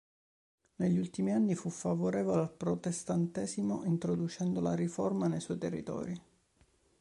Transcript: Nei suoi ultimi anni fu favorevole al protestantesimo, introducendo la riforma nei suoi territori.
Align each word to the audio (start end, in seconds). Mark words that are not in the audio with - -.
Nei 0.77 0.89
suoi 0.89 0.99
ultimi 0.99 1.31
anni 1.31 1.53
fu 1.53 1.69
favorevole 1.69 2.41
al 2.41 2.51
protestantesimo, 2.51 3.83
introducendo 3.83 4.59
la 4.59 4.73
riforma 4.73 5.27
nei 5.27 5.39
suoi 5.41 5.59
territori. 5.59 6.21